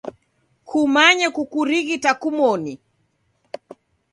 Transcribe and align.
Kumanye 0.67 1.27
kukurighita 1.35 2.11
kumoni. 2.21 2.73